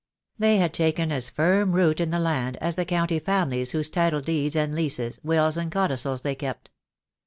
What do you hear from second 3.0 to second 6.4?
families whose title deeds and leases, wills and codicils they